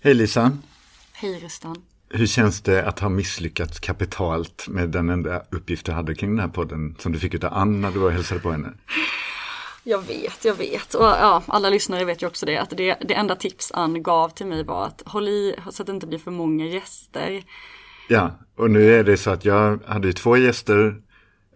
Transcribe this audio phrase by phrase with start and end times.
[0.00, 0.58] Hej Lisa!
[1.12, 1.76] Hej Rustan!
[2.10, 6.40] Hur känns det att ha misslyckats kapitalt med den enda uppgift du hade kring den
[6.40, 8.72] här podden som du fick av Anna när du var och hälsade på henne?
[9.84, 10.94] Jag vet, jag vet.
[10.94, 12.58] Och ja, alla lyssnare vet ju också det.
[12.58, 15.86] Att det, det enda tips Ann gav till mig var att håll i så att
[15.86, 17.42] det inte blir för många gäster.
[18.08, 21.02] Ja, och nu är det så att jag hade ju två gäster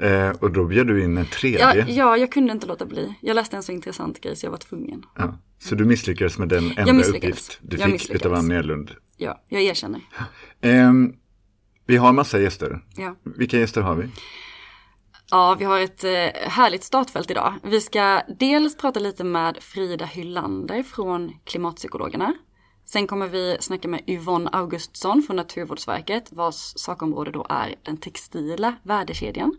[0.03, 1.61] eh, och då bjöd du in en tredje.
[1.61, 3.15] Ja, ja, jag kunde inte låta bli.
[3.21, 5.05] Jag läste en så intressant grej så jag var tvungen.
[5.17, 8.91] Ja, så du misslyckades med den enda uppgift du Jag fick utav Ann Edlund.
[9.17, 10.01] Ja, jag erkänner.
[10.61, 11.15] Ehm,
[11.87, 12.85] vi har massa gäster.
[12.97, 13.17] Ja.
[13.23, 14.09] Vilka gäster har vi?
[15.31, 16.11] Ja, vi har ett eh,
[16.51, 17.55] härligt startfält idag.
[17.63, 22.35] Vi ska dels prata lite med Frida Hyllander från Klimatpsykologerna.
[22.85, 28.75] Sen kommer vi snacka med Yvonne Augustsson från Naturvårdsverket vars sakområde då är den textila
[28.83, 29.57] värdekedjan.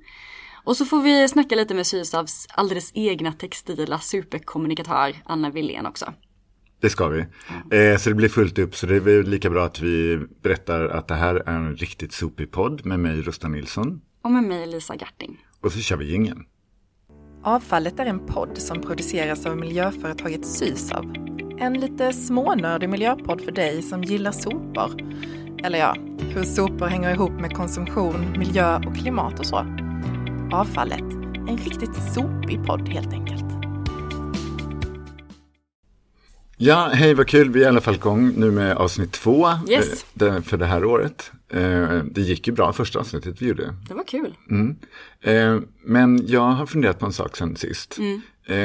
[0.64, 6.14] Och så får vi snacka lite med Sysavs alldeles egna textila superkommunikatör Anna Willén också.
[6.82, 7.20] Det ska vi.
[7.72, 11.08] Eh, så det blir fullt upp, så det är lika bra att vi berättar att
[11.08, 14.02] det här är en riktigt sopig podd med mig, Rusta Nilsson.
[14.22, 15.46] Och med mig Lisa Garting.
[15.62, 16.46] Och så kör vi jingeln.
[17.44, 21.14] Avfallet är en podd som produceras av miljöföretaget Sysav.
[21.60, 25.02] En lite smånördig miljöpodd för dig som gillar sopor.
[25.64, 29.83] Eller ja, hur sopor hänger ihop med konsumtion, miljö och klimat och så.
[30.54, 31.02] Avfallet,
[31.50, 33.44] en riktigt sopig podd helt enkelt.
[36.58, 40.06] Ja, hej vad kul, vi är i alla fall igång nu med avsnitt två Yes.
[40.22, 41.32] eh, för det här året.
[41.50, 43.76] Eh, Det gick ju bra första avsnittet vi gjorde.
[43.88, 44.34] Det var kul.
[44.50, 44.76] Mm.
[45.22, 47.98] Eh, Men jag har funderat på en sak sen sist.
[47.98, 48.22] Mm.
[48.48, 48.56] Eh,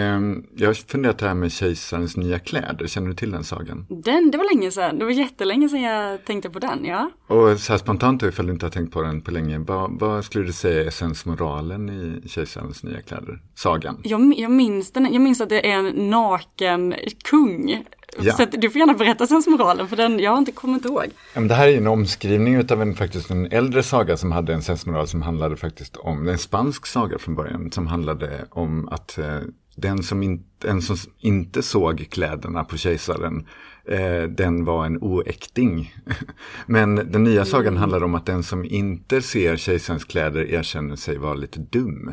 [0.57, 3.87] Jag har funderat här med kejsarens nya kläder, känner du till den sagan?
[3.89, 4.99] Den, det var länge sedan.
[4.99, 7.11] Det var jättelänge sedan jag tänkte på den, ja.
[7.27, 10.25] Och så här spontant, ifall du inte har tänkt på den på länge, vad, vad
[10.25, 13.43] skulle du säga är sensmoralen i kejsarens nya kläder?
[13.55, 14.01] Sagan?
[14.05, 16.95] Jag, jag, minns den, jag minns att det är en naken
[17.31, 17.85] kung.
[18.21, 18.33] Ja.
[18.33, 21.05] Så du får gärna berätta sensmoralen för den, jag har inte kommit ihåg.
[21.35, 24.55] Ja, men det här är en omskrivning av en, faktiskt en äldre saga som hade
[24.55, 29.19] en sensmoral som handlade faktiskt om, en spansk saga från början, som handlade om att
[29.19, 29.39] eh,
[29.79, 33.47] den som, in, den som inte såg kläderna på kejsaren,
[33.85, 35.95] eh, den var en oäkting.
[36.67, 41.19] Men den nya sagan handlar om att den som inte ser kejsarens kläder erkänner sig
[41.19, 42.13] vara lite dum.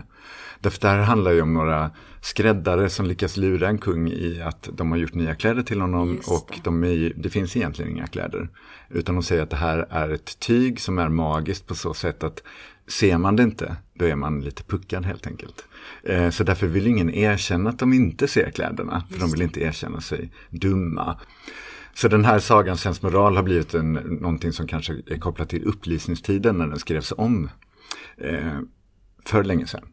[0.60, 4.70] Därför det här handlar ju om några skräddare som lyckas lura en kung i att
[4.74, 6.62] de har gjort nya kläder till honom Just och det.
[6.64, 8.50] de är, det finns egentligen inga kläder.
[8.90, 12.24] Utan de säger att det här är ett tyg som är magiskt på så sätt
[12.24, 12.44] att
[12.88, 15.66] ser man det inte, då är man lite puckad helt enkelt.
[16.04, 19.62] Eh, så därför vill ingen erkänna att de inte ser kläderna, för de vill inte
[19.62, 21.20] erkänna sig dumma.
[21.94, 26.58] Så den här sagans sensmoral har blivit en, någonting som kanske är kopplat till upplysningstiden
[26.58, 27.50] när den skrevs om
[28.18, 28.60] eh,
[29.26, 29.84] för länge sedan.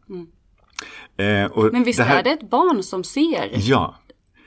[1.17, 3.95] Eh, och Men visst här- är det ett barn som ser Ja,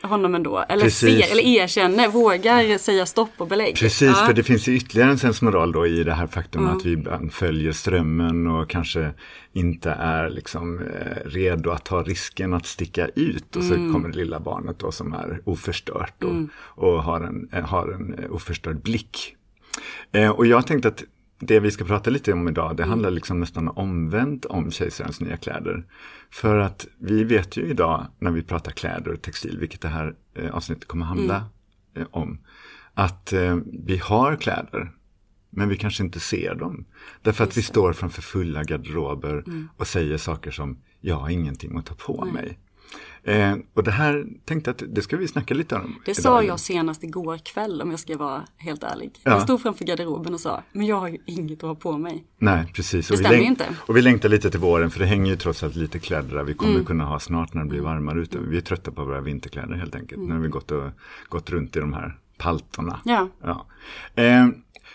[0.02, 0.64] honom ändå?
[0.68, 1.24] Eller Precis.
[1.24, 3.76] ser, eller erkänner, vågar säga stopp och belägg?
[3.76, 4.26] Precis, Ja.
[4.26, 7.72] för det finns ju ytterligare en sensmoral då i det här faktum att vi följer
[7.72, 9.10] strömmen och kanske
[9.52, 13.56] inte är liksom eh, redo att ta risken att sticka ut.
[13.56, 16.34] Och så kommer det lilla barnet då som är oförstört och,
[16.84, 19.36] och har en, eh, har en eh, oförstörd blick.
[20.12, 21.02] Eh, och jag tänkte att
[21.38, 25.36] det vi ska prata lite om idag, det handlar liksom nästan omvänt om kejsarens nya
[25.36, 25.84] kläder.
[26.30, 30.14] För att vi vet ju idag när vi pratar kläder och textil, vilket det här
[30.34, 31.44] eh, avsnittet kommer handla
[31.94, 32.38] eh, om,
[32.94, 34.92] att eh, vi har kläder,
[35.50, 36.84] men vi kanske inte ser dem.
[37.22, 39.44] Därför att vi står framför fulla garderober
[39.76, 42.58] och säger saker som, jag har ingenting att ta på mig.
[43.26, 45.97] Eh, och det här tänkte jag att det ska vi snacka lite om.
[46.04, 46.22] Det idag.
[46.22, 49.10] sa jag senast igår kväll om jag ska vara helt ärlig.
[49.22, 49.31] Ja.
[49.31, 52.25] Jag stod framför garderoben och sa, men jag har ju inget att ha på mig.
[52.38, 53.09] Nej, precis.
[53.09, 53.64] Det och vi stämmer ju inte.
[53.78, 56.44] Och vi längtar lite till våren för det hänger ju trots allt lite kläder där
[56.44, 56.84] vi kommer Mm.
[56.84, 58.38] kunna ha snart när det blir varmare ute.
[58.38, 60.20] Vi är trötta på våra vinterkläder helt enkelt.
[60.28, 60.91] När vi gått, och,
[61.28, 63.00] gått runt i de här paltorna.
[63.04, 63.28] Ja.
[63.43, 63.66] Ja.
[64.22, 64.47] Eh,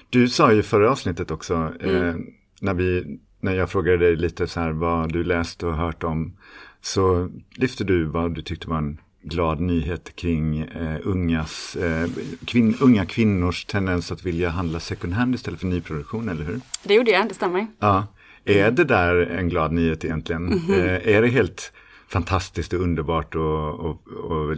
[0.10, 2.26] du sa ju förra avsnittet också, eh, Mm.
[2.62, 6.38] när, vi, när jag frågade dig lite så här vad du läst och hört om,
[6.82, 12.10] så lyfte du vad du tyckte var en glad nyhet kring eh, ungas, eh,
[12.46, 16.62] kvin, unga kvinnors tendens att vilja handla second hand istället för nyproduktion, eller hur?
[16.84, 17.68] Det gjorde jag, det stämmer.
[17.80, 18.08] Ja.
[18.46, 20.46] Är det där en glad nyhet egentligen?
[20.46, 20.74] Mhm.
[20.74, 21.74] Eh, är det helt
[22.08, 24.58] fantastiskt och underbart och, och, och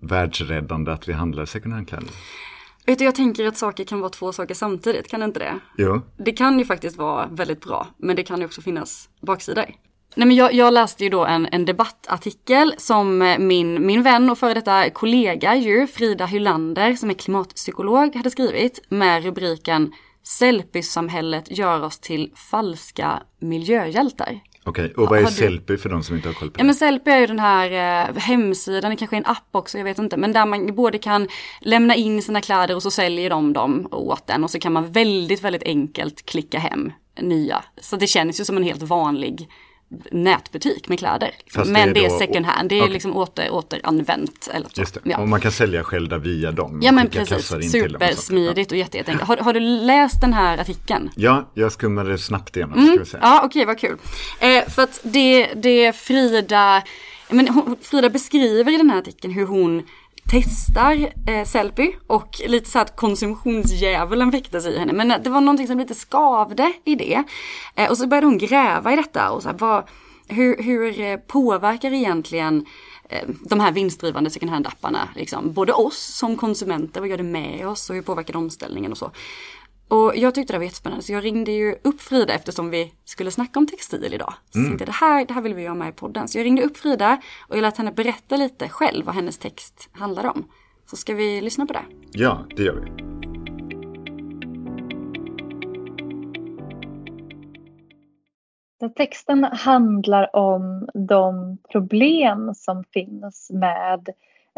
[0.00, 2.08] världsräddande att vi handlar second hand-kläder?
[2.86, 5.58] Vet du, jag tänker att saker kan vara två saker samtidigt, kan det inte det?
[5.78, 9.64] Jo, Det kan ju faktiskt vara väldigt bra, men det kan ju också finnas baksidor.
[10.18, 14.30] Nej men jag, jag läste ju då en, en debattartikel som eh, min, min vän
[14.30, 19.92] och före detta kollega ju, Frida Hylander, som är klimatpsykolog, hade skrivit med rubriken
[20.22, 24.40] Sellpys-samhället gör oss till falska miljöhjältar.
[24.64, 26.60] Okej, och vad är Sellpy för de som inte har koll på det?
[26.60, 27.70] Ja men Sellpy är ju den här
[28.08, 30.16] eh, hemsidan, det kanske är en app också, jag vet inte.
[30.16, 31.28] Men där man både kan
[31.60, 34.44] lämna in sina kläder och så säljer de dem åt en.
[34.44, 37.64] Och så kan man väldigt, väldigt enkelt klicka hem nya.
[37.80, 39.48] Så det känns ju som en helt vanlig
[40.10, 41.30] nätbutik med kläder.
[41.54, 42.92] Fast Men det är, är second hand, det är okay.
[42.92, 44.48] liksom åter, återanvänt.
[44.52, 44.80] Eller så.
[44.80, 45.00] Just det.
[45.04, 45.18] Ja.
[45.18, 46.80] Och man kan sälja själv via dem.
[46.82, 49.22] Ja men precis, supersmidigt och jätteenkelt.
[49.22, 51.10] Har, har, du läst den här artikeln?
[51.16, 52.78] Ja, jag skummade snabbt igenom.
[52.78, 53.04] Mm.
[53.20, 53.98] Ja, okej, okay, vad kul.
[54.40, 56.82] Eh, för att det, det Frida,
[57.30, 59.82] men hon, Frida beskriver i den här artikeln hur hon
[60.30, 64.92] testar eh, Sellpy och lite så att konsumtionsdjävulen väcktes i henne.
[64.92, 67.24] Men eh, det var någonting som lite skavde i det.
[67.74, 69.84] Eh, och så började hon gräva i detta och så här, vad,
[70.28, 72.66] hur, hur eh, påverkar egentligen
[73.08, 77.68] eh, de här vinstdrivande second hand-apparna, liksom, både oss som konsumenter, vad gör det med
[77.68, 79.10] oss och hur påverkar det omställningen och så.
[79.88, 83.30] Och jag tyckte det var jättespännande så jag ringde ju upp Frida eftersom vi skulle
[83.30, 84.34] snacka om textil idag.
[84.50, 84.70] Så mm.
[84.70, 86.28] tänkte det här, det här vill vi göra med i podden.
[86.28, 89.88] Så jag ringde upp Frida och jag lät henne berätta lite själv vad hennes text
[89.92, 90.48] handlar om.
[90.86, 91.84] Så ska vi lyssna på det?
[92.12, 93.08] Ja, det gör vi.
[98.96, 104.08] Texten handlar om de problem som finns med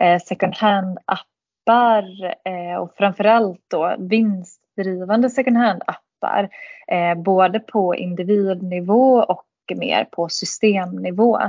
[0.00, 6.48] eh, second hand-appar eh, och framförallt då vinst drivande second hand-appar,
[6.88, 9.46] eh, både på individnivå och
[9.76, 11.40] mer på systemnivå.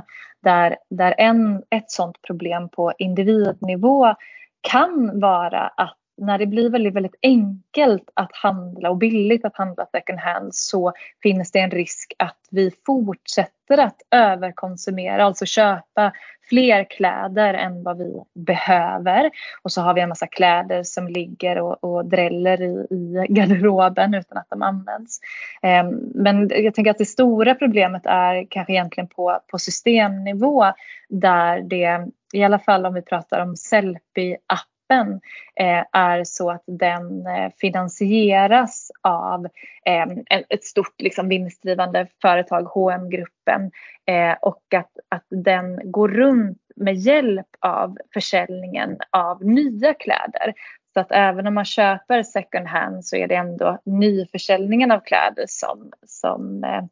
[0.43, 4.15] Där, där en, ett sådant problem på individnivå
[4.61, 9.85] kan vara att när det blir väldigt, väldigt enkelt att handla och billigt att handla
[9.85, 16.11] second hand så finns det en risk att vi fortsätter att överkonsumera, alltså köpa
[16.49, 19.29] fler kläder än vad vi behöver.
[19.61, 24.13] Och så har vi en massa kläder som ligger och, och dräller i, i garderoben
[24.13, 25.19] utan att de används.
[25.61, 30.65] Ehm, men jag tänker att det stora problemet är kanske egentligen på, på systemnivå
[31.09, 35.21] där det, i alla fall om vi pratar om Sellpy-app appen
[35.55, 39.45] eh, är så att den eh, finansieras av
[39.85, 43.71] eh, ett stort liksom, vinstdrivande företag, hm gruppen
[44.05, 50.53] eh, och att, att den går runt med hjälp av försäljningen av nya kläder.
[50.93, 55.45] Så att även om man köper second hand så är det ändå nyförsäljningen av kläder
[55.47, 56.83] som, som, eh,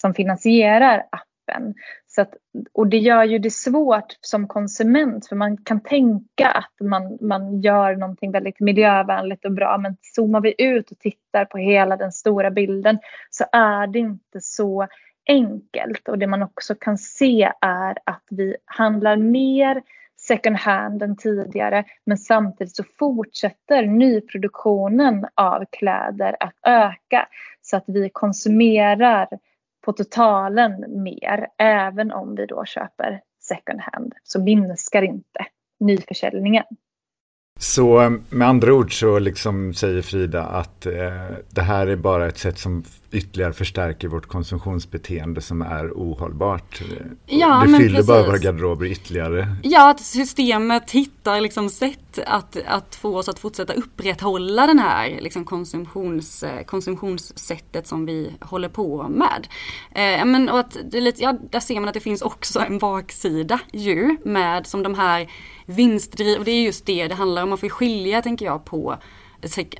[0.00, 1.74] som finansierar appen.
[2.14, 2.34] Så att,
[2.72, 7.60] och det gör ju det svårt som konsument för man kan tänka att man, man
[7.60, 12.12] gör någonting väldigt miljövänligt och bra men zoomar vi ut och tittar på hela den
[12.12, 12.98] stora bilden
[13.30, 14.86] så är det inte så
[15.28, 16.08] enkelt.
[16.08, 19.82] Och det man också kan se är att vi handlar mer
[20.16, 27.28] second hand än tidigare men samtidigt så fortsätter nyproduktionen av kläder att öka
[27.62, 29.28] så att vi konsumerar
[29.84, 35.46] på totalen mer, även om vi då köper second hand, så minskar inte
[35.80, 36.64] nyförsäljningen.
[37.58, 40.92] Så med andra ord så liksom säger Frida att eh,
[41.50, 42.84] det här är bara ett sätt som
[43.14, 46.82] ytterligare förstärker vårt konsumtionsbeteende som är ohållbart.
[47.26, 48.06] Ja, det fyller precis.
[48.06, 49.56] bara våra garderober ytterligare.
[49.62, 55.18] Ja, att systemet hittar liksom sätt att, att få oss att fortsätta upprätthålla den här
[55.20, 59.48] liksom konsumtions, eh, konsumtionssättet som vi håller på med.
[59.90, 62.60] Eh, men, och att det är lite, ja, där ser man att det finns också
[62.60, 65.28] en baksida ju med som de här
[65.66, 67.48] vinstdriv, och det är just det det handlar om.
[67.48, 68.96] Man får skilja tänker jag på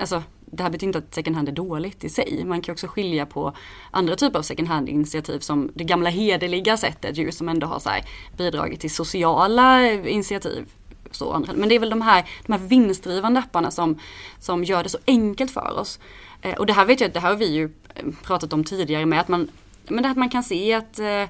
[0.00, 0.22] alltså,
[0.56, 2.44] det här betyder inte att second hand är dåligt i sig.
[2.44, 3.52] Man kan också skilja på
[3.90, 7.78] andra typer av second hand initiativ som det gamla hederliga sättet ju som ändå har
[7.78, 8.04] så här,
[8.36, 10.66] bidragit till sociala initiativ.
[11.10, 13.98] Så, men det är väl de här, de här vinstdrivande apparna som,
[14.38, 15.98] som gör det så enkelt för oss.
[16.42, 19.06] Eh, och det här vet jag, det här har vi ju eh, pratat om tidigare
[19.06, 19.50] med att man,
[19.88, 21.24] men det att man kan se att eh,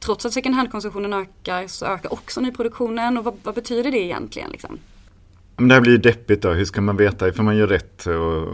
[0.00, 4.50] trots att second hand-konsumtionen ökar så ökar också nyproduktionen och vad, vad betyder det egentligen?
[4.50, 4.78] Liksom?
[5.58, 6.52] Men det här blir ju deppigt då.
[6.52, 8.06] Hur ska man veta ifall man gör rätt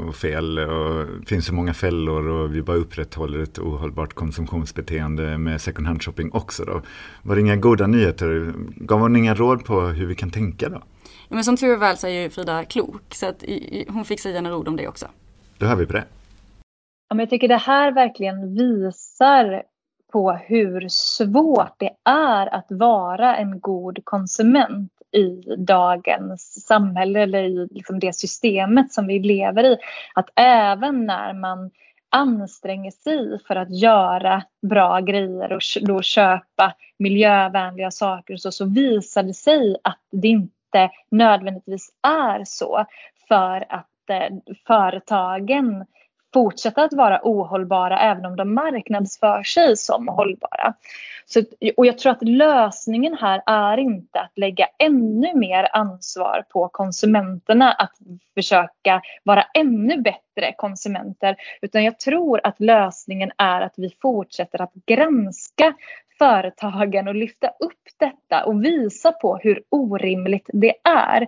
[0.09, 0.59] och fel?
[0.59, 5.87] Och det finns så många fällor och vi bara upprätthåller ett ohållbart konsumtionsbeteende med second
[5.87, 6.83] hand shopping också då.
[7.23, 8.53] Var det inga goda nyheter?
[8.77, 10.83] Gav hon inga råd på hur vi kan tänka då?
[11.29, 13.45] Ja, men som tur är väl så är ju Frida klok så att
[13.89, 15.07] hon fick säga några ord om det också.
[15.59, 16.05] Då hör vi på det.
[17.09, 19.63] Ja, men jag tycker det här verkligen visar
[20.13, 27.69] på hur svårt det är att vara en god konsument i dagens samhälle eller i
[27.71, 29.77] liksom det systemet som vi lever i.
[30.15, 31.71] Att även när man
[32.11, 39.23] anstränger sig för att göra bra grejer och då köpa miljövänliga saker så, så visar
[39.23, 42.85] det sig att det inte nödvändigtvis är så
[43.29, 45.87] för att eh, företagen
[46.33, 50.75] fortsätta att vara ohållbara även om de marknadsför sig som hållbara.
[51.27, 51.43] Så,
[51.77, 57.73] och jag tror att lösningen här är inte att lägga ännu mer ansvar på konsumenterna
[57.73, 57.93] att
[58.35, 64.75] försöka vara ännu bättre konsumenter utan jag tror att lösningen är att vi fortsätter att
[64.87, 65.75] granska
[66.19, 71.27] företagen och lyfta upp detta och visa på hur orimligt det är.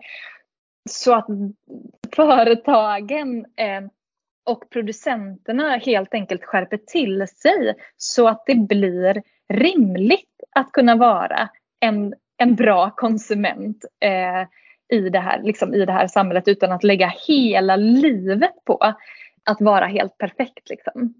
[0.90, 1.26] Så att
[2.16, 3.80] företagen eh,
[4.44, 11.48] och producenterna helt enkelt skärper till sig så att det blir rimligt att kunna vara
[11.80, 14.48] en, en bra konsument eh,
[14.98, 18.94] i, det här, liksom i det här samhället utan att lägga hela livet på
[19.44, 20.70] att vara helt perfekt.
[20.70, 21.14] Liksom.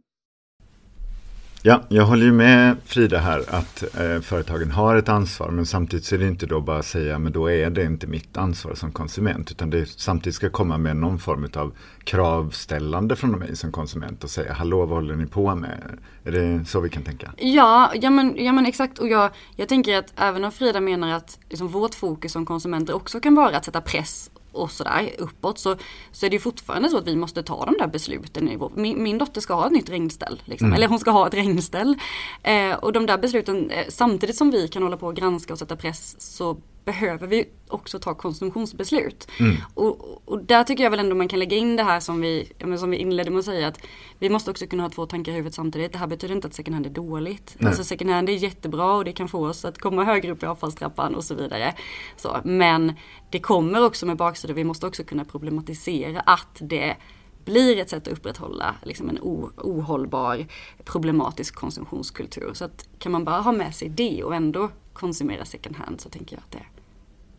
[1.67, 6.05] Ja, jag håller ju med Frida här att eh, företagen har ett ansvar men samtidigt
[6.05, 8.75] så är det inte då bara att säga men då är det inte mitt ansvar
[8.75, 11.73] som konsument utan det samtidigt ska komma med någon form av
[12.05, 15.99] kravställande från mig som konsument och säga hallå vad håller ni på med?
[16.25, 17.33] Är det så vi kan tänka?
[17.37, 21.13] Ja, ja men, ja, men exakt och jag, jag tänker att även om Frida menar
[21.13, 25.59] att liksom, vårt fokus som konsumenter också kan vara att sätta press och sådär uppåt
[25.59, 25.77] så,
[26.13, 28.71] så är det fortfarande så att vi måste ta de där besluten.
[28.75, 30.43] Min, min dotter ska ha ett nytt regnställ.
[30.45, 30.67] Liksom.
[30.67, 30.77] Mm.
[30.77, 31.99] Eller hon ska ha ett regnställ.
[32.43, 35.59] Eh, och de där besluten, eh, samtidigt som vi kan hålla på och granska och
[35.59, 39.29] sätta press så behöver vi också ta konsumtionsbeslut.
[39.41, 39.57] Mm.
[39.75, 42.53] Och, och, där tycker jag väl ändå man kan lägga in det här som vi,
[42.79, 43.81] som vi inledde med att säga att
[44.19, 45.93] vi måste också kunna ha två tankar i huvudet samtidigt.
[45.93, 47.57] Det här betyder inte att second hand är dåligt.
[47.59, 47.69] Nej.
[47.69, 50.47] Alltså second hand är jättebra och det kan få oss att komma högre upp i
[50.47, 51.75] avfallstrappan och så vidare.
[52.17, 52.93] Så, men
[53.31, 56.97] det kommer också med baksidor, vi måste också kunna problematisera att det
[57.45, 59.19] blir ett sätt att upprätthålla liksom en
[59.57, 60.47] ohållbar
[60.85, 62.51] problematisk konsumtionskultur.
[62.55, 66.09] Så att kan man bara ha med sig det och ändå konsumera second hand så
[66.09, 66.74] tänker jag att det,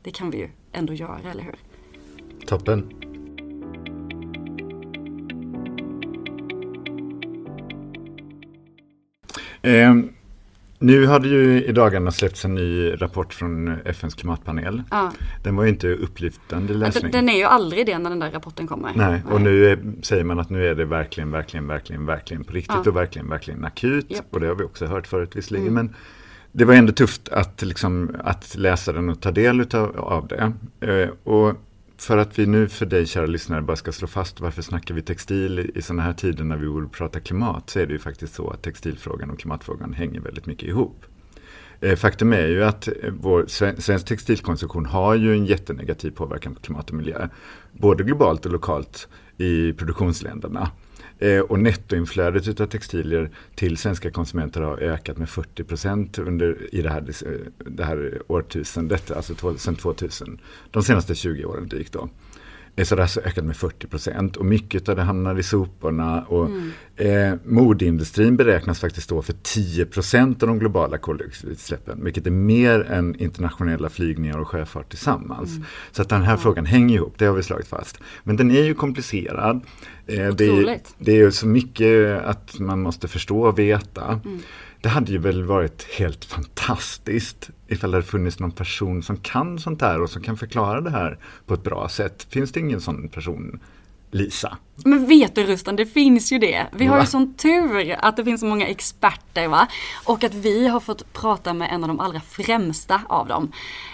[0.05, 1.55] det kan vi ju ändå göra, eller hur?
[2.45, 2.89] Toppen.
[9.61, 9.93] Eh,
[10.79, 14.83] nu har det ju i dagarna släppts en ny rapport från FNs klimatpanel.
[14.91, 15.11] Ja.
[15.43, 17.11] Den var ju inte upplyftande läsning.
[17.11, 18.91] Den, är ju aldrig det när den där rapporten kommer.
[18.95, 22.53] Nej, och nu är, säger man att nu är det verkligen, verkligen, verkligen, verkligen på
[22.53, 22.89] riktigt ja.
[22.89, 24.11] och verkligen, verkligen akut.
[24.11, 24.25] Yep.
[24.29, 25.67] Och det har vi också hört förut visserligen.
[25.67, 25.85] Mm.
[25.85, 25.95] Men
[26.57, 30.53] det var ändå tufft att, liksom, att läsa den och ta del utav, av det.
[30.87, 31.55] Eh, och
[31.97, 35.01] för att vi nu för dig kära lyssnare bara ska slå fast varför snackar vi
[35.01, 37.99] textil i, i sådana här tider när vi borde prata klimat så är det ju
[37.99, 41.05] faktiskt så att textilfrågan och klimatfrågan hänger väldigt mycket ihop.
[41.81, 43.45] Eh, faktum är ju att vår
[43.81, 47.27] svensk textilkonsumtion har ju en jättenegativ påverkan på klimat och miljö.
[47.71, 49.07] Både globalt och lokalt
[49.37, 50.71] i produktionsländerna.
[51.19, 56.81] Eh, och nettoinflödet av textilier till svenska konsumenter har ökat med 40 procent under i
[56.81, 60.41] det här, eh, det här årtusendet, alltså sedan 2000.
[60.71, 62.09] De senaste 20 åren drygt då.
[62.75, 66.21] Det har ökat med 40 procent och mycket av det hamnar i soporna.
[66.21, 66.71] Och, mm.
[66.95, 72.03] eh, modeindustrin beräknas faktiskt stå för 10 procent av de globala koldioxidutsläppen.
[72.03, 75.51] Vilket är mer än internationella flygningar och sjöfart tillsammans.
[75.51, 75.65] Mm.
[75.91, 76.37] Så att den här ja.
[76.37, 77.99] frågan hänger ihop, det har vi slagit fast.
[78.23, 79.61] Men den är ju komplicerad.
[80.07, 84.21] Eh, det, det, är ju så mycket att man måste förstå och veta.
[84.25, 84.39] Mm.
[84.81, 89.81] Det hade ju väl varit helt fantastiskt ifall det funnits någon person som kan sånt
[89.81, 92.27] här och som kan förklara det här på ett bra sätt.
[92.29, 93.59] Finns det ingen sån person?
[94.11, 94.57] Lisa.
[94.75, 96.67] Men vet du Rustan, det finns ju det.
[96.71, 99.67] Vi har ju sån tur att det finns så många experter va.
[100.05, 103.51] Och att vi har fått prata med en av de allra främsta av dem.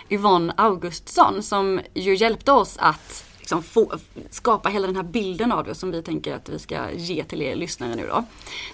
[0.09, 3.93] Yvonne Augustsson som ju hjälpte oss att liksom få,
[4.29, 7.41] skapa hela den här bilden av det som vi tänker att vi ska ge till
[7.41, 8.23] er lyssnare nu då.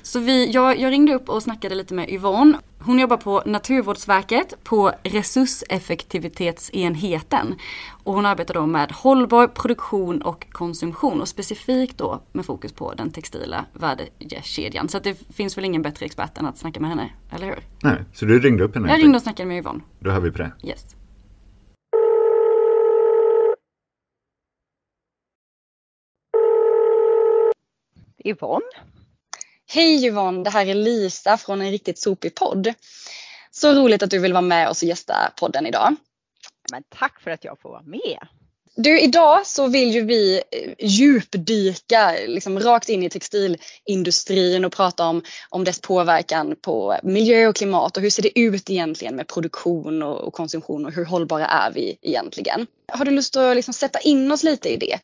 [0.01, 2.57] Så vi, jag, jag ringde upp och snackade lite med Yvonne.
[2.79, 7.55] Hon jobbar på Naturvårdsverket på resurseffektivitetsenheten.
[8.03, 12.93] Och hon arbetar då med hållbar produktion och konsumtion och specifikt då med fokus på
[12.93, 14.89] den textila värdekedjan.
[14.89, 17.59] Så det finns väl ingen bättre expert än att snacka med henne, eller hur?
[17.83, 18.89] Nej, så du ringde upp henne?
[18.89, 19.79] Jag ringde och snackade med Yvonne.
[19.99, 20.51] Då hör vi på det.
[20.63, 20.96] Yes.
[28.27, 28.65] Yvonne.
[29.69, 32.73] Hej Yvonne, det här är Lisa från en riktigt sopig podd.
[33.51, 35.95] Så roligt att du vill vara med oss och gästa podden idag.
[36.71, 38.27] Men tack för att jag får vara med.
[38.79, 45.05] Du, idag så vill ju vi eh, djupdyka liksom rakt in i textilindustrin och prata
[45.05, 49.27] om, om dess påverkan på miljö och klimat och hur ser det ut egentligen med
[49.27, 52.67] produktion och, och konsumtion och hur hållbara är vi egentligen?
[52.91, 54.99] Har du lust att liksom sätta in oss lite i det?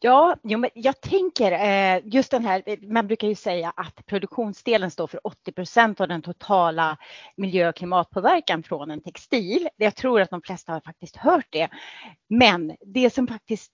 [0.00, 4.06] Ja, jo, men jag tänker eh, just den här, eh, man brukar ju säga att
[4.06, 6.96] produktionsdelen står för 80 procent av den totala
[7.36, 9.68] miljö och klimatpåverkan från en textil.
[9.76, 11.68] Jag tror att de flesta har faktiskt hört det.
[12.28, 13.72] Men det som faktiskt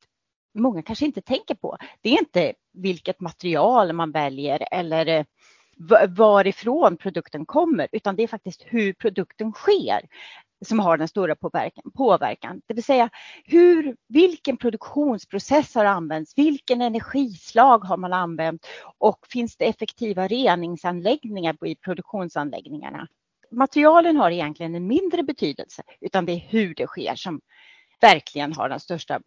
[0.54, 5.24] många kanske inte tänker på, det är inte vilket material man väljer eller eh,
[6.08, 10.00] varifrån produkten kommer, utan det är faktiskt hur produkten sker
[10.64, 11.90] som har den stora påverkan.
[11.94, 12.62] påverkan.
[12.66, 13.10] Det vill säga
[13.44, 18.66] hur, vilken produktionsprocess har använts, vilken energislag har man använt
[18.98, 23.08] och finns det effektiva reningsanläggningar i produktionsanläggningarna.
[23.50, 27.40] Materialen har egentligen en mindre betydelse utan det är hur det sker som
[28.00, 29.20] verkligen har den största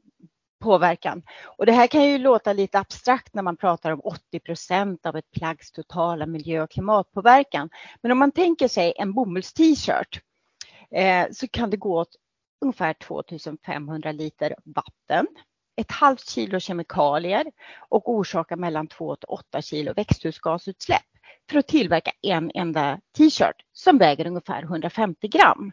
[0.61, 1.23] påverkan.
[1.57, 5.15] Och det här kan ju låta lite abstrakt när man pratar om 80 procent av
[5.15, 7.69] ett plaggs totala miljö och klimatpåverkan.
[8.01, 10.21] Men om man tänker sig en bomulls-t-shirt
[11.31, 12.15] så kan det gå åt
[12.61, 15.27] ungefär 2500 liter vatten,
[15.75, 17.45] ett halvt kilo kemikalier
[17.89, 21.01] och orsaka mellan 2 till 8 kilo växthusgasutsläpp
[21.49, 25.71] för att tillverka en enda t-shirt som väger ungefär 150 gram.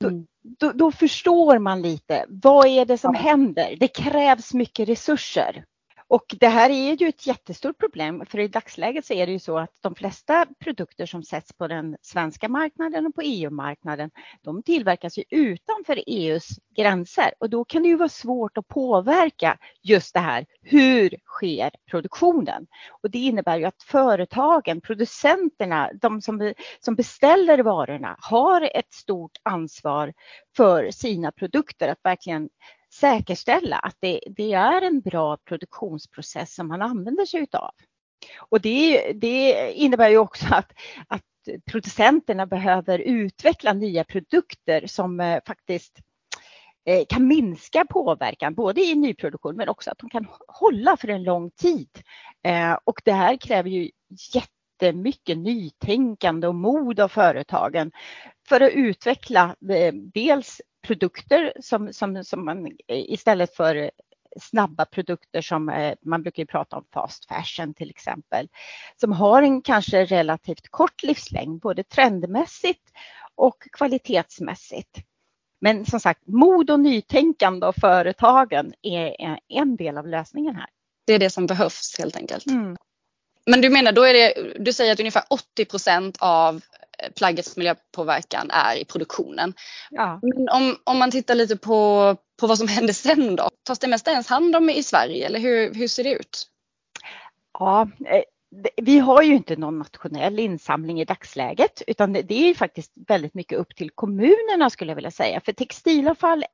[0.00, 0.26] Då, mm.
[0.42, 3.76] då, då, förstår man lite, vad är det som händer?
[3.80, 5.64] Det krävs mycket resurser.
[6.08, 9.38] Och det här är ju ett jättestort problem för i dagsläget så är det ju
[9.38, 14.10] så att de flesta produkter som sätts på den svenska marknaden och på EU-marknaden,
[14.42, 19.58] de tillverkas ju utanför EUs gränser och då kan det ju vara svårt att påverka
[19.82, 20.46] just det här.
[20.62, 22.66] Hur sker produktionen?
[23.02, 29.38] Och det innebär ju att företagen, producenterna, de som, som beställer varorna har ett stort
[29.42, 30.12] ansvar
[30.56, 32.48] för sina produkter att verkligen
[32.94, 37.70] säkerställa att det, det är en bra produktionsprocess som man använder sig utav.
[38.38, 40.72] Och det, det innebär ju också att,
[41.08, 41.22] att
[41.70, 45.98] producenterna behöver utveckla nya produkter som eh, faktiskt
[46.86, 51.22] eh, kan minska påverkan både i nyproduktion men också att de kan hålla för en
[51.22, 51.88] lång tid.
[52.42, 53.90] Eh, och det här kräver ju
[54.34, 57.92] jättemycket nytänkande och mod av företagen
[58.48, 59.56] för att utveckla
[60.14, 63.90] dels produkter som, som, som man istället för
[64.40, 68.48] snabba produkter som eh, man brukar prata om fast fashion till exempel,
[69.00, 72.92] som har en kanske relativt kort livslängd, både trendmässigt
[73.34, 74.98] och kvalitetsmässigt.
[75.60, 80.68] Men som sagt, mod och nytänkande av företagen är en del av lösningen här.
[81.06, 82.46] Det är det som behövs helt enkelt.
[82.46, 82.76] Mm.
[83.46, 86.60] Men du menar, då är det, du säger att ungefär 80 procent av
[87.16, 89.54] plaggets miljöpåverkan är i produktionen.
[89.90, 90.20] Ja.
[90.22, 93.88] Men om, om man tittar lite på, på vad som händer sen då, tas det
[93.88, 96.46] mesta ens hand om i Sverige eller hur, hur ser det ut?
[97.58, 98.22] Ja, eh,
[98.76, 103.58] vi har ju inte någon nationell insamling i dagsläget utan det är faktiskt väldigt mycket
[103.58, 105.40] upp till kommunerna skulle jag vilja säga.
[105.40, 106.44] För textilavfall,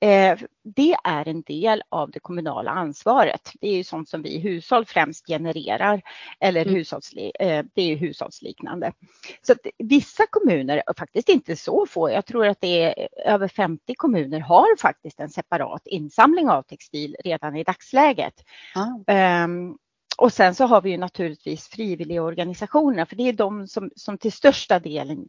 [0.00, 3.52] eh, det är en del av det kommunala ansvaret.
[3.60, 6.02] Det är ju sånt som vi hushåll främst genererar
[6.40, 6.74] eller mm.
[6.74, 8.92] hushållsli, eh, det är hushållsliknande.
[9.42, 13.94] Så att vissa kommuner, faktiskt inte så få, jag tror att det är över 50
[13.94, 18.34] kommuner har faktiskt en separat insamling av textil redan i dagsläget.
[18.74, 19.44] Ah.
[19.44, 19.78] Um,
[20.18, 24.32] och sen så har vi ju naturligtvis frivilligorganisationerna för det är de som, som till
[24.32, 25.28] största delen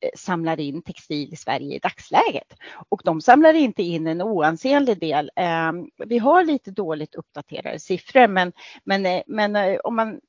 [0.00, 2.54] eh, samlar in textil i Sverige i dagsläget.
[2.88, 5.30] Och de samlar inte in en oansenlig del.
[5.36, 8.52] Ehm, vi har lite dåligt uppdaterade siffror men,
[8.84, 10.20] men, eh, men eh, om man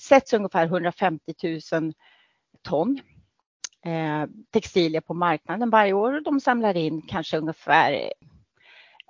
[0.00, 1.34] sätts ungefär 150
[1.72, 1.92] 000
[2.62, 3.00] ton
[4.50, 8.12] textilier på marknaden varje år och de samlar in kanske ungefär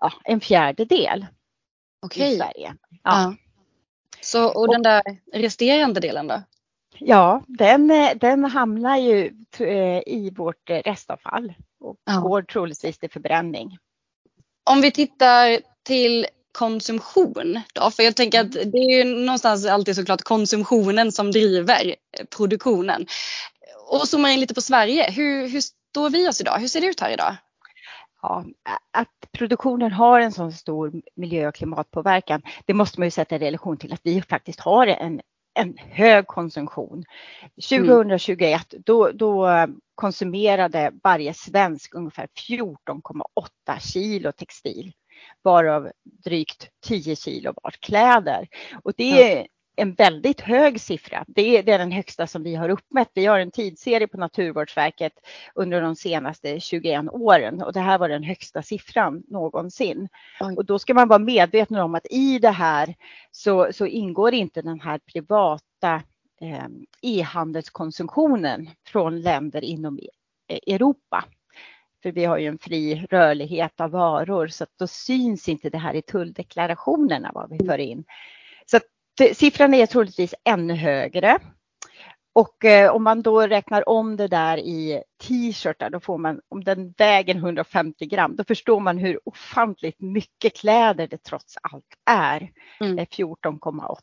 [0.00, 1.26] ja, en fjärdedel
[2.06, 2.32] okay.
[2.32, 2.74] i Sverige.
[2.90, 2.98] Ja.
[3.02, 3.34] ja.
[4.20, 5.02] Så, och den där
[5.32, 6.42] resterande delen då?
[6.98, 7.88] Ja, den,
[8.20, 12.20] den hamnar ju eh, i vårt restavfall och ja.
[12.20, 13.78] går troligtvis till förbränning.
[14.70, 17.90] Om vi tittar till konsumtion då?
[17.90, 21.94] För jag tänker att det är ju någonstans alltid såklart konsumtionen som driver
[22.36, 23.06] produktionen.
[23.90, 25.10] Och zoomar in lite på Sverige.
[25.10, 26.58] Hur, hur står vi oss idag?
[26.58, 27.36] Hur ser det ut här idag?
[28.22, 28.44] Ja,
[28.90, 33.38] att produktionen har en sån stor miljö och klimatpåverkan, det måste man ju sätta i
[33.38, 35.20] relation till att vi faktiskt har en,
[35.54, 37.04] en hög konsumtion.
[37.70, 38.82] 2021 mm.
[38.86, 39.48] då, då
[39.94, 44.92] konsumerade varje svensk ungefär 14,8 kilo textil
[45.42, 45.90] varav
[46.24, 48.48] drygt 10 kilo var kläder.
[48.84, 51.24] Och det är en väldigt hög siffra.
[51.26, 53.10] Det är, det är, den högsta som vi har uppmätt.
[53.14, 55.12] Vi har en tidsserie på Naturvårdsverket
[55.54, 60.08] under de senaste 21 åren och det här var den högsta siffran någonsin.
[60.40, 60.54] Oj.
[60.56, 62.94] Och då ska man vara medveten om att i det här
[63.30, 66.02] så, så ingår inte den här privata
[66.40, 66.66] eh,
[67.02, 69.98] e-handelskonsumtionen från länder inom
[70.48, 71.24] e-, Europa.
[72.02, 75.78] För vi har ju en fri rörlighet av varor så att då syns inte det
[75.78, 78.04] här i tulldeklarationerna vad vi för in.
[79.34, 81.38] Siffran är troligtvis ännu högre.
[82.32, 86.64] Och eh, om man då räknar om det där i t-shirtar, då får man, om
[86.64, 92.50] den väger 150 gram, då förstår man hur ofantligt mycket kläder det trots allt är.
[92.80, 92.98] Mm.
[92.98, 93.96] 14,8.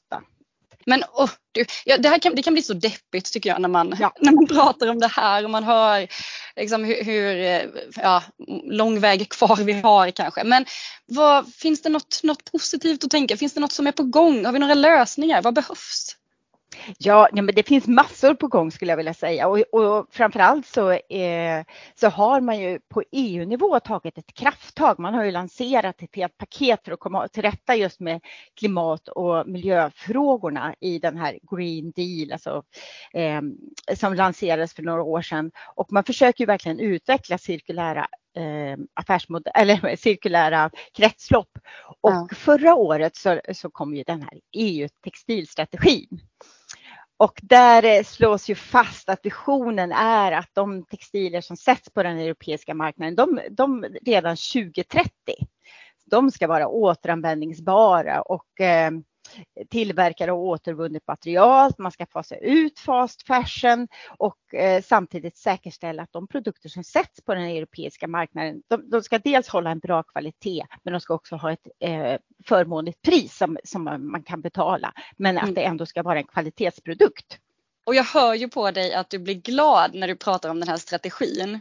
[0.89, 3.69] Men oh, du, ja, det, här kan, det kan bli så deppigt tycker jag när
[3.69, 4.13] man, ja.
[4.21, 6.07] när man pratar om det här och man hör
[6.55, 7.61] liksom, hur, hur eh,
[7.95, 8.23] ja,
[8.63, 10.43] lång väg kvar vi har kanske.
[10.43, 10.65] Men
[11.05, 13.37] vad, finns det något, något positivt att tänka?
[13.37, 14.45] Finns det något som är på gång?
[14.45, 15.41] Har vi några lösningar?
[15.41, 16.15] Vad behövs?
[16.97, 20.91] Ja, men det finns massor på gång skulle jag vilja säga och, och framförallt så,
[20.91, 21.63] eh,
[21.95, 24.99] så har man ju på EU-nivå tagit ett krafttag.
[24.99, 28.21] Man har ju lanserat ett helt paket för att komma till rätta just med
[28.59, 32.63] klimat och miljöfrågorna i den här Green Deal, alltså,
[33.13, 33.41] eh,
[33.95, 35.51] som lanserades för några år sedan.
[35.75, 41.57] Och man försöker ju verkligen utveckla cirkulära eh, affärsmodell, eller cirkulära kretslopp.
[42.01, 42.27] Och ja.
[42.35, 46.19] förra året så, så kom ju den här EU-textilstrategin.
[47.17, 52.03] Och där eh, slås ju fast att visionen är att de textiler som sätts på
[52.03, 55.11] den europeiska marknaden, de, de redan 2030,
[56.05, 58.91] de ska vara återanvändningsbara och eh,
[59.69, 61.71] tillverkare av återvunnet material.
[61.77, 63.87] Man ska fasa ut fast fashion
[64.17, 69.03] och eh, samtidigt säkerställa att de produkter som sätts på den europeiska marknaden, de, de
[69.03, 73.37] ska dels hålla en bra kvalitet, men de ska också ha ett eh, förmånligt pris
[73.37, 75.55] som, som man kan betala, men att mm.
[75.55, 77.39] det ändå ska vara en kvalitetsprodukt.
[77.85, 80.69] Och jag hör ju på dig att du blir glad när du pratar om den
[80.69, 81.59] här strategin.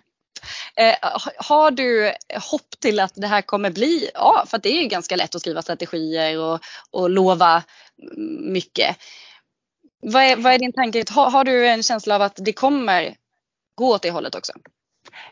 [0.76, 0.94] Eh,
[1.36, 2.12] har du
[2.50, 5.40] hopp till att det här kommer bli, ja för det är ju ganska lätt att
[5.40, 7.62] skriva strategier och, och lova
[8.40, 8.96] mycket.
[10.02, 11.04] Vad är, vad är din tanke?
[11.10, 13.16] Har, har, du en känsla av att det kommer
[13.74, 14.52] gå åt det hållet också?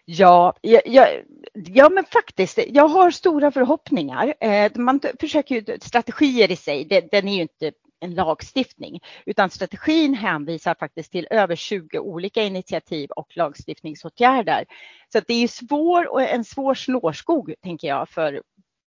[0.04, 1.08] Ja, ja, ja,
[1.52, 2.58] ja, men faktiskt.
[2.68, 4.34] Jag har stora förhoppningar.
[4.40, 7.72] Eh, man försöker ju, strategier i sig, det, den är ju inte
[8.04, 14.64] en lagstiftning, utan strategin hänvisar faktiskt till över 20 olika initiativ och lagstiftningsåtgärder.
[15.12, 18.42] Så det är svår och en svår snårskog, tänker jag, för,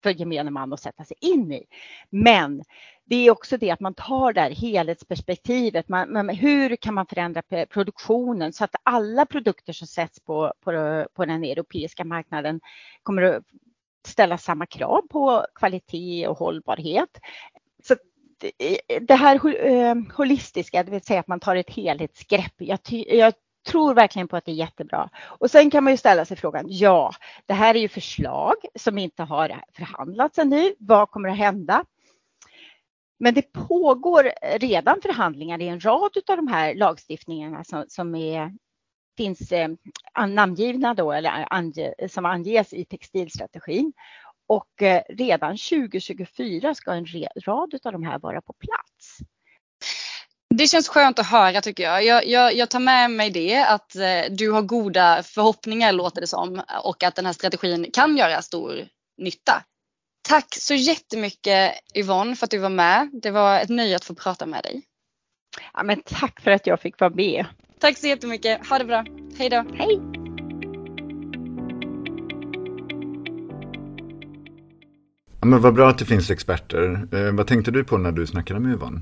[0.03, 1.65] för gemene man att sätta sig in i.
[2.09, 2.63] Men
[3.05, 5.89] det är också det att man tar det här helhetsperspektivet.
[5.89, 11.05] Man, man, hur kan man förändra produktionen så att alla produkter som sätts på, på,
[11.13, 12.59] på den europeiska marknaden
[13.03, 13.43] kommer att
[14.07, 17.19] ställa samma krav på kvalitet och hållbarhet.
[18.43, 22.53] Eh, det här eh, holistiska, det vill säga att man tar ett helhetsgrepp.
[22.57, 23.33] Jag, jag
[23.67, 25.09] tror verkligen på att det är jättebra.
[25.17, 27.11] Och sen kan man ju ställa sig frågan, ja,
[27.45, 30.73] det här är ju förslag som inte har förhandlats ännu.
[30.79, 31.85] Vad kommer att hända?
[33.19, 38.53] Men det pågår redan förhandlingar i en rad av de här lagstiftningarna som, som är,
[39.17, 39.69] finns eh,
[40.27, 43.93] namngivna då, eller ange, som anges i textilstrategin.
[44.47, 47.05] Och eh, redan 2024 ska en
[47.45, 49.17] rad av de här vara på plats.
[50.49, 52.05] Det känns skönt att höra tycker jag.
[52.05, 56.27] Jag, jag, jag tar med mig det att eh, du har goda förhoppningar låter det
[56.27, 59.63] som och att den här strategin kan göra stor nytta.
[60.29, 63.09] Tack så jättemycket Yvonne för att du var med.
[63.13, 64.81] Det var ett nöje att få prata med dig.
[65.73, 67.45] Ja, men tack för att jag fick vara med.
[67.79, 68.67] Tack så jättemycket.
[68.67, 69.05] Ha det bra.
[69.37, 69.65] Hej då.
[69.75, 70.16] Hej.
[75.39, 77.07] Men vad bra att det finns experter.
[77.11, 79.01] Eh, vad tänkte du på när du snackade med Yvonne?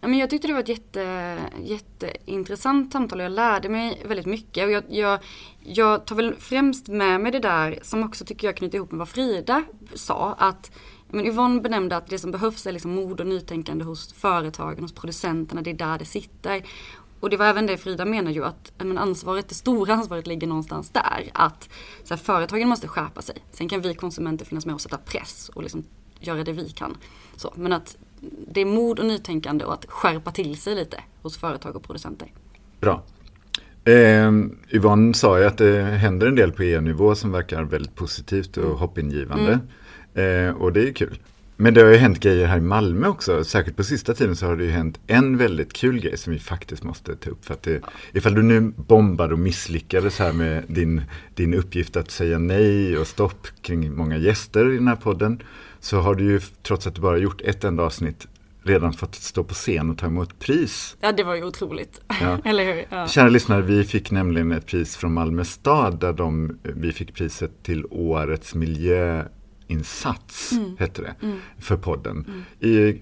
[0.00, 4.26] Ja, men jag tyckte det var ett jätte, jätteintressant samtal och jag lärde mig väldigt
[4.26, 4.64] mycket.
[4.64, 5.18] Och jag, jag,
[5.60, 8.98] jag tar väl främst med mig det där som också tycker jag knyter ihop med
[8.98, 9.62] vad Frida
[9.94, 10.34] sa.
[10.38, 10.70] Att
[11.08, 14.94] men Yvonne benämnde att det som behövs är liksom mod och nytänkande hos företagen, hos
[14.94, 16.62] producenterna, det är där det sitter.
[17.24, 20.46] Och det var även det Frida menar ju att men ansvaret, det stora ansvaret ligger
[20.46, 21.30] någonstans där.
[21.32, 21.68] Att
[22.04, 23.36] så här, företagen måste skärpa sig.
[23.50, 25.84] Sen kan vi konsumenter finnas med och sätta press och liksom
[26.20, 26.96] göra det vi kan.
[27.36, 27.96] Så, men att
[28.48, 32.32] det är mod och nytänkande och att skärpa till sig lite hos företag och producenter.
[32.80, 33.02] Bra.
[33.84, 34.32] Eh,
[34.70, 38.78] Yvonne sa ju att det händer en del på EU-nivå som verkar väldigt positivt och
[38.78, 39.60] hoppingivande.
[40.14, 40.48] Mm.
[40.48, 41.18] Eh, och det är kul.
[41.64, 43.44] Men det har ju hänt grejer här i Malmö också.
[43.44, 46.38] Särskilt på sista tiden så har det ju hänt en väldigt kul grej som vi
[46.38, 47.44] faktiskt måste ta upp.
[47.44, 51.02] För att det, ifall du nu bombade och misslyckades här med din,
[51.34, 55.42] din uppgift att säga nej och stopp kring många gäster i den här podden.
[55.80, 58.26] Så har du ju, trots att du bara gjort ett enda avsnitt,
[58.62, 60.96] redan fått stå på scen och ta emot pris.
[61.00, 62.00] Ja, det var ju otroligt.
[62.20, 62.38] Ja.
[62.44, 62.84] Eller hur?
[62.88, 63.08] Ja.
[63.08, 67.62] Kära lyssnare, vi fick nämligen ett pris från Malmö stad där de, vi fick priset
[67.62, 69.24] till årets miljö
[69.66, 70.76] insats, mm.
[70.78, 71.38] hette det, mm.
[71.58, 72.24] för podden.
[72.28, 72.44] Mm.
[72.74, 73.00] I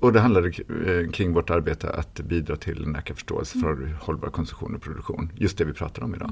[0.00, 4.28] och det handlade eh, kring vårt arbete att bidra till en ökad förståelse för hållbar
[4.28, 5.32] konsumtion och produktion.
[5.34, 6.30] Just det vi pratar om idag.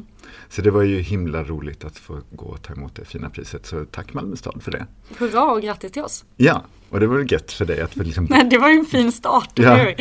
[0.49, 3.67] Så det var ju himla roligt att få gå och ta emot det fina priset.
[3.67, 4.87] Så tack Malmö stad för det.
[5.19, 6.25] Hurra och grattis till oss!
[6.37, 9.13] Ja, och det var väl gött för dig att liksom det var ju en fin
[9.13, 9.51] start.
[9.55, 9.93] Ja,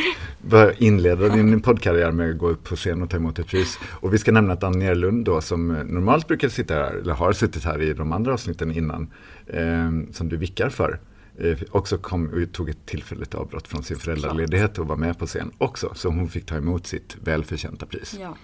[0.42, 3.80] bara inleda din poddkarriär med att gå upp på scen och ta emot ett pris.
[3.92, 7.34] Och vi ska nämna att Ann Nerlund då som normalt brukar sitta här, eller har
[7.34, 9.14] suttit här i de andra avsnitten innan,
[9.48, 11.00] eh, som du vickar för,
[11.40, 15.52] eh, också kom tog ett tillfälligt avbrott från sin föräldraledighet och var med på scen
[15.58, 15.92] också.
[15.96, 18.18] Så hon fick ta emot sitt välförtjänta pris.
[18.22, 18.38] Ja.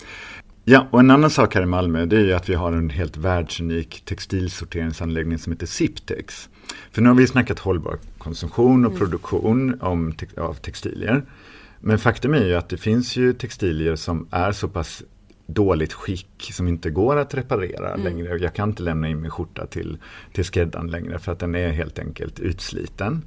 [0.64, 2.90] Ja, och en annan sak här i Malmö det är ju att vi har en
[2.90, 6.50] helt världsunik textilsorteringsanläggning som heter Siptex.
[6.92, 11.24] För nu har vi snackat hållbar konsumtion och produktion om av textilier.
[11.80, 15.04] Men faktum är ju att det finns ju textilier som är så pass
[15.54, 18.04] dåligt skick som inte går att reparera mm.
[18.04, 18.38] längre.
[18.38, 19.98] Jag kan inte lämna in min skjorta till,
[20.34, 23.26] till skräddaren längre för att den är helt enkelt utsliten.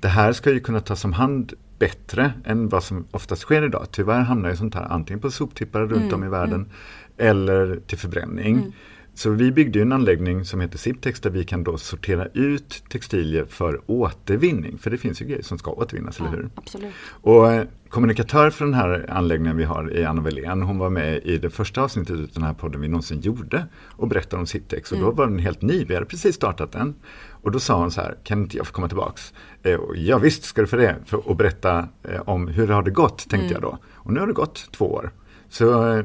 [0.00, 3.86] Det här ska ju kunna tas om hand bättre än vad som oftast sker idag.
[3.90, 6.68] Tyvärr hamnar ju sånt här antingen på soptippar runt mm, om i världen mm.
[7.16, 8.74] eller till förbränning.
[9.14, 13.44] Så vi byggde en anläggning som heter Siptex där vi kan då sortera ut textilier
[13.44, 14.78] för återvinning.
[14.78, 16.50] För det finns ju grejer som ska återvinnas, ja, eller hur?
[16.54, 16.92] Absolut.
[17.08, 20.62] Och eh, kommunikatör för den här anläggningen vi har är Anna Welén.
[20.62, 24.08] Hon var med i det första avsnittet av den här podden vi någonsin gjorde och
[24.08, 24.92] berättade om Siptex.
[24.92, 25.16] Och då mm.
[25.16, 26.94] var den helt ny, vi hade precis startat den.
[27.30, 29.34] Och då sa hon så här, kan inte jag få komma tillbaks?
[29.62, 32.82] Eh, ja visst ska du få det, för att berätta eh, om hur det har
[32.82, 33.52] det gått, tänkte mm.
[33.52, 33.78] jag då.
[33.94, 35.10] Och nu har det gått två år.
[35.48, 36.04] Så eh,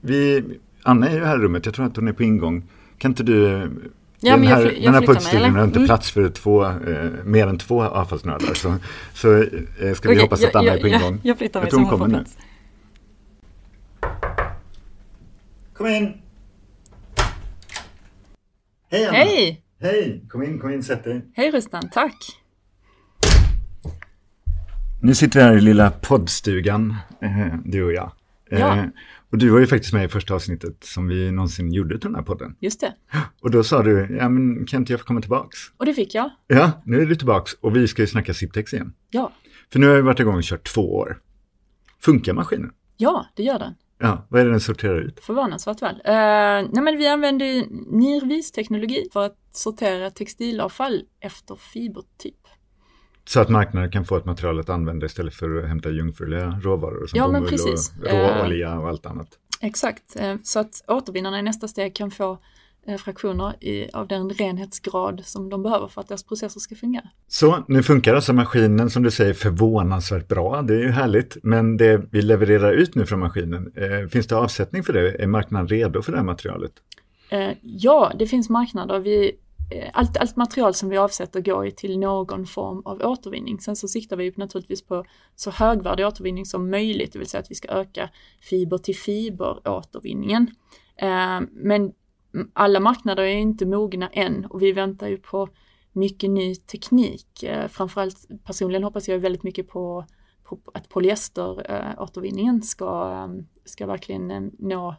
[0.00, 0.44] vi,
[0.82, 2.62] Anna är ju här i rummet, jag tror att hon är på ingång.
[2.98, 3.68] Kan inte du eh,
[4.22, 5.86] Ja, den här, jag, jag den här poddstudion har inte mm.
[5.86, 8.54] plats för två, eh, mer än två avfallsnördar.
[8.54, 8.76] Så,
[9.14, 11.00] så eh, ska vi okay, hoppas att Anna jag, är på ingång.
[11.02, 12.24] Jag, jag flyttar mig jag tror hon kommer nu.
[15.72, 16.12] Kom in!
[18.90, 19.18] Hej Anna!
[19.18, 19.62] Hej!
[19.80, 20.24] Hej!
[20.28, 21.22] Kom in, kom in, sätt dig.
[21.34, 22.16] Hej Rustan, tack.
[25.02, 28.12] Nu sitter vi här i lilla poddstugan, eh, du och jag.
[28.50, 28.84] Ja.
[29.30, 32.14] Och du var ju faktiskt med i första avsnittet som vi någonsin gjorde till den
[32.14, 32.56] här podden.
[32.60, 32.94] Just det.
[33.40, 35.58] Och då sa du, ja men kan inte jag få komma tillbaks?
[35.76, 36.30] Och det fick jag.
[36.46, 38.92] Ja, nu är du tillbaks och vi ska ju snacka Siptex igen.
[39.10, 39.32] Ja.
[39.72, 41.18] För nu har vi varit igång och kört två år.
[42.00, 42.72] Funkar maskinen?
[42.96, 43.74] Ja, det gör den.
[43.98, 45.20] Ja, vad är det den sorterar ut?
[45.20, 45.94] Förvånansvärt väl.
[45.94, 47.64] Uh, nej men vi använder
[47.98, 52.39] NIRVIS-teknologi för att sortera textilavfall efter fibertyp.
[53.32, 57.06] Så att marknaden kan få ett material att använda istället för att hämta jungfruliga råvaror
[57.06, 59.28] som ja, bomull och råolja och allt annat.
[59.60, 62.38] Exakt, eh, så att återvinnarna i nästa steg kan få
[62.86, 67.08] eh, fraktioner i, av den renhetsgrad som de behöver för att deras processer ska fungera.
[67.28, 71.76] Så nu funkar alltså maskinen som du säger förvånansvärt bra, det är ju härligt, men
[71.76, 75.22] det vi levererar ut nu från maskinen, eh, finns det avsättning för det?
[75.22, 76.72] Är marknaden redo för det här materialet?
[77.28, 78.98] Eh, ja, det finns marknader.
[78.98, 83.02] Vi Eh, Eh, allt, allt material som vi avsätter går ju till någon form av
[83.02, 83.60] återvinning.
[83.60, 85.04] Sen så siktar vi naturligtvis på
[85.36, 89.68] så högvärdig återvinning som möjligt, det vill säga att vi ska öka fiber till fiber
[89.68, 90.50] återvinningen.
[90.96, 91.92] Eh, men
[92.52, 95.48] alla marknader är inte mogna än och vi väntar ju på
[95.92, 97.42] mycket ny teknik.
[97.42, 100.04] Eh, framförallt personligen hoppas jag väldigt mycket på,
[100.44, 104.96] på att polyesteråtervinningen eh, ska, eh, ska verkligen nå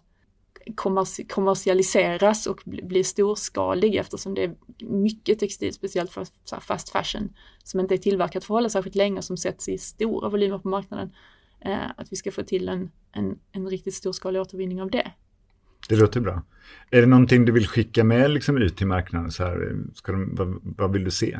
[1.27, 6.27] kommersialiseras och bli storskalig eftersom det är mycket textil, speciellt för
[6.59, 10.29] fast fashion, som inte är tillverkat för att hålla särskilt länge som sätts i stora
[10.29, 11.11] volymer på marknaden.
[11.65, 15.11] Eh, att vi ska få till en, en, en riktigt storskalig återvinning av det.
[15.89, 16.43] Det låter bra.
[16.89, 19.31] Är det någonting du vill skicka med liksom ut till marknaden?
[19.31, 21.39] Så här, ska de, vad, vad vill du se?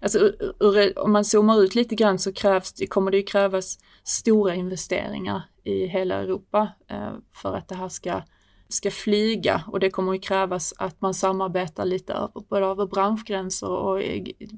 [0.00, 3.78] Alltså, ur, ur, om man zoomar ut lite grann så krävs, kommer det ju krävas
[4.04, 8.22] stora investeringar i hela Europa eh, för att det här ska,
[8.68, 13.68] ska flyga och det kommer ju krävas att man samarbetar lite över, både över branschgränser
[13.68, 14.02] och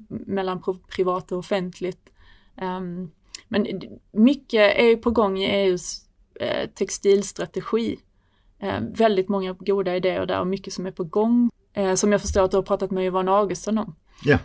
[0.09, 2.09] mellan privat och offentligt.
[2.57, 3.11] Ehm,
[3.47, 3.67] men
[4.11, 6.01] mycket är på gång i EUs
[6.39, 7.99] eh, textilstrategi.
[8.59, 11.49] Ehm, väldigt många goda idéer där och mycket som är på gång.
[11.73, 13.95] Eh, som jag förstår att du har pratat med Yvonne Augustsson om.
[14.23, 14.37] Ja,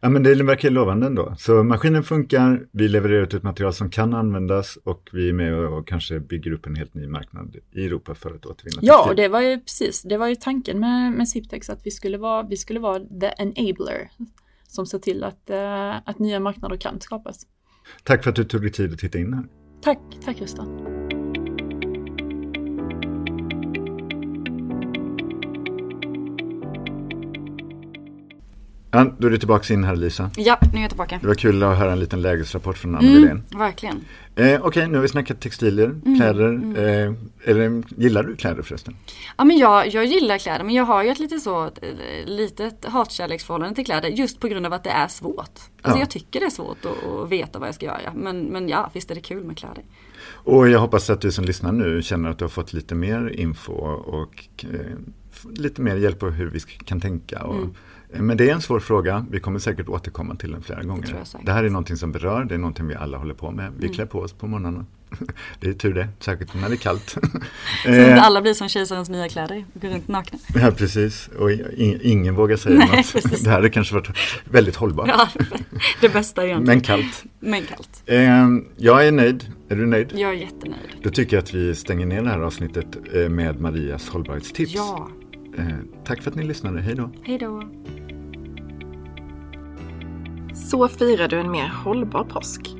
[0.00, 1.34] Ja, men det verkar lovande ändå.
[1.38, 5.54] Så maskinen funkar, vi levererar ut ett material som kan användas och vi är med
[5.54, 9.10] och kanske bygger upp en helt ny marknad i Europa för att återvinna Ja, textil.
[9.10, 12.18] och det var ju precis, det var ju tanken med, med Siptex att vi skulle,
[12.18, 14.10] vara, vi skulle vara the enabler
[14.68, 17.46] som ser till att, uh, att nya marknader kan skapas.
[18.02, 19.44] Tack för att du tog dig tid att titta in här.
[19.82, 21.13] Tack, tack Gustav.
[28.94, 30.30] Ja, då är du tillbaka in här Lisa.
[30.36, 31.18] Ja, nu är jag tillbaka.
[31.22, 34.04] Det var kul att höra en liten lägesrapport från Anna mm, Verkligen.
[34.36, 36.48] Eh, Okej, okay, nu har vi snackat textilier, mm, kläder.
[36.48, 36.76] Mm.
[36.76, 38.96] Eh, eller, gillar du kläder förresten?
[39.36, 41.70] Ja, men jag, jag gillar kläder, men jag har ju ett lite så
[42.24, 45.38] litet hatkärleksförhållande till kläder just på grund av att det är svårt.
[45.38, 45.98] Alltså ja.
[45.98, 48.12] jag tycker det är svårt att, att, veta vad jag ska göra.
[48.14, 49.84] Men, men ja, visst är det kul med kläder.
[50.26, 53.28] Och jag hoppas att du som lyssnar nu känner att du har fått lite mer
[53.28, 54.96] info och eh,
[55.52, 57.42] lite mer hjälp på hur vi kan tänka.
[57.42, 57.74] Och, mm
[58.22, 59.26] men det är en svår fråga.
[59.30, 61.16] Vi kommer säkert återkomma till den flera gånger.
[61.42, 63.72] Det här är någonting som berör, det är någonting vi alla håller på med.
[63.78, 63.94] Vi mm.
[63.94, 64.86] klär på oss på morgnarna.
[65.60, 67.08] Det är tur det, särskilt när det är kallt.
[67.82, 70.38] Så inte eh, alla blir som kejsarens nya kläder, går runt nakna.
[70.54, 71.52] Ja precis, och
[72.02, 73.12] ingen vågar säga Nej, något.
[73.12, 73.40] Precis.
[73.40, 74.08] Det här hade kanske varit
[74.44, 75.08] väldigt hållbart.
[75.08, 75.28] Ja,
[76.00, 76.76] det bästa egentligen.
[76.76, 77.24] Men kallt.
[77.40, 78.02] Men kallt.
[78.06, 80.12] Ehm, jag är nöjd, är du nöjd?
[80.14, 80.96] Jag är jättenöjd.
[81.02, 84.74] Då tycker jag att vi stänger ner det här avsnittet eh, med Marias hållbarhetstips.
[84.74, 85.08] Ja.
[85.58, 85.64] Eh,
[86.04, 87.10] tack för att ni lyssnade, hej då.
[87.22, 87.62] Hej då.
[90.74, 92.74] Så firar du en mer hållbar påsk.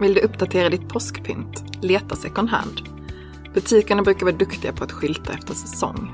[0.00, 1.64] Vill du uppdatera ditt påskpynt?
[1.82, 2.80] Leta second hand.
[3.54, 6.12] Butikerna brukar vara duktiga på att skylta efter säsong.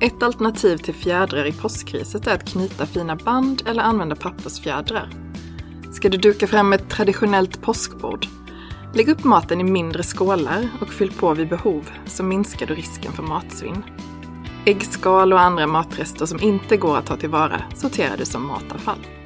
[0.00, 5.10] Ett alternativ till fjädrar i påskriset är att knyta fina band eller använda pappersfjädrar.
[5.92, 8.26] Ska du duka fram ett traditionellt påskbord?
[8.94, 13.12] Lägg upp maten i mindre skålar och fyll på vid behov så minskar du risken
[13.12, 13.82] för matsvinn.
[14.64, 19.17] Äggskal och andra matrester som inte går att ta tillvara sorterar du som matavfall.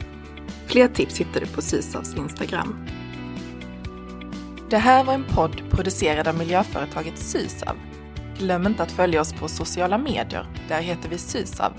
[0.73, 2.87] Fler tips hittar du på Sysavs Instagram.
[4.71, 7.77] Det här var en podd producerad av miljöföretaget Sysav.
[8.39, 10.47] Glöm inte att följa oss på sociala medier.
[10.69, 11.73] Där heter vi Sysav.